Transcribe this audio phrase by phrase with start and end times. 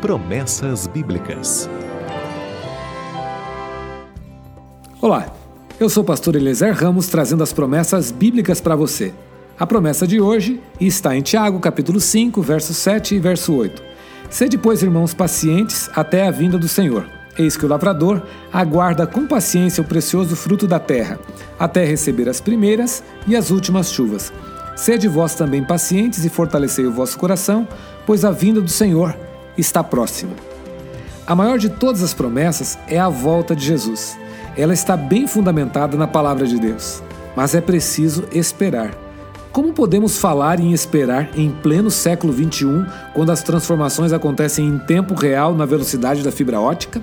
[0.00, 1.68] Promessas Bíblicas.
[4.98, 5.30] Olá,
[5.78, 9.12] eu sou o pastor Eliezer Ramos trazendo as promessas bíblicas para você.
[9.58, 13.82] A promessa de hoje está em Tiago, capítulo 5, verso 7 e verso 8.
[14.30, 17.06] Sede, pois, irmãos, pacientes até a vinda do Senhor.
[17.38, 21.18] Eis que o lavrador aguarda com paciência o precioso fruto da terra,
[21.58, 24.32] até receber as primeiras e as últimas chuvas.
[24.76, 27.68] Sede vós também pacientes e fortalecei o vosso coração,
[28.06, 29.14] pois a vinda do Senhor
[29.60, 30.32] está próxima.
[31.26, 34.18] A maior de todas as promessas é a volta de Jesus.
[34.56, 37.02] Ela está bem fundamentada na palavra de Deus,
[37.36, 38.90] mas é preciso esperar.
[39.52, 45.14] Como podemos falar em esperar em pleno século XXI, quando as transformações acontecem em tempo
[45.14, 47.02] real na velocidade da fibra ótica?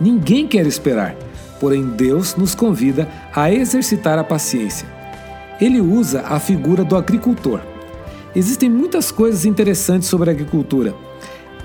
[0.00, 1.16] Ninguém quer esperar,
[1.58, 4.86] porém Deus nos convida a exercitar a paciência.
[5.60, 7.60] Ele usa a figura do agricultor.
[8.34, 10.94] Existem muitas coisas interessantes sobre a agricultura.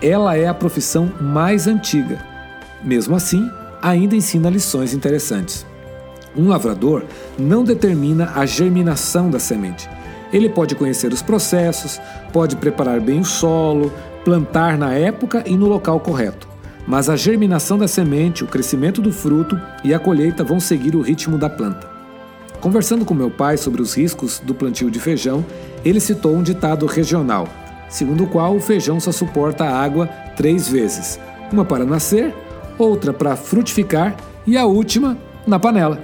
[0.02, 2.26] Ela é a profissão mais antiga.
[2.84, 3.50] Mesmo assim,
[3.82, 5.64] ainda ensina lições interessantes.
[6.36, 7.04] Um lavrador
[7.38, 9.88] não determina a germinação da semente.
[10.34, 12.00] Ele pode conhecer os processos,
[12.34, 13.94] pode preparar bem o solo,
[14.26, 16.48] plantar na época e no local correto.
[16.88, 21.02] Mas a germinação da semente, o crescimento do fruto e a colheita vão seguir o
[21.02, 21.88] ritmo da planta.
[22.60, 25.46] Conversando com meu pai sobre os riscos do plantio de feijão,
[25.86, 27.48] ele citou um ditado regional,
[27.92, 31.20] segundo o qual o feijão só suporta a água três vezes:
[31.52, 32.34] uma para nascer,
[32.80, 34.16] outra para frutificar
[34.48, 36.00] e a última na panela.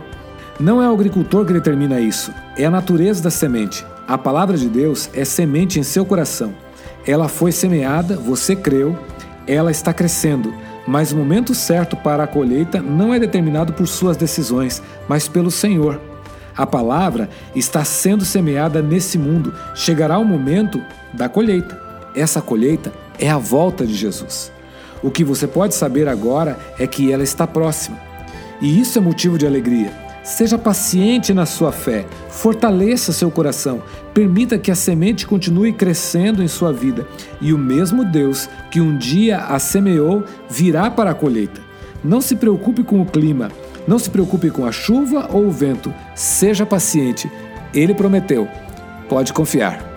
[0.59, 3.85] Não é o agricultor que determina isso, é a natureza da semente.
[4.07, 6.53] A palavra de Deus é semente em seu coração.
[7.05, 8.97] Ela foi semeada, você creu,
[9.45, 10.53] ela está crescendo,
[10.87, 15.51] mas o momento certo para a colheita não é determinado por suas decisões, mas pelo
[15.51, 16.01] Senhor.
[16.57, 19.53] A palavra está sendo semeada nesse mundo.
[19.75, 20.81] Chegará o momento
[21.13, 21.79] da colheita.
[22.15, 24.51] Essa colheita é a volta de Jesus.
[25.03, 27.99] O que você pode saber agora é que ela está próxima.
[28.59, 30.07] E isso é motivo de alegria.
[30.23, 33.81] Seja paciente na sua fé, fortaleça seu coração,
[34.13, 37.07] permita que a semente continue crescendo em sua vida,
[37.39, 41.61] e o mesmo Deus que um dia a semeou virá para a colheita.
[42.03, 43.49] Não se preocupe com o clima,
[43.87, 47.31] não se preocupe com a chuva ou o vento, seja paciente.
[47.73, 48.47] Ele prometeu.
[49.07, 49.96] Pode confiar.